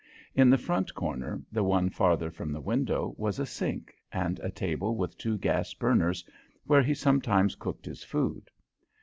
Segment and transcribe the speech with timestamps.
[0.33, 4.49] In the front corner, the one farther from the window, was a sink, and a
[4.49, 6.25] table with two gas burners
[6.65, 8.49] where he sometimes cooked his food.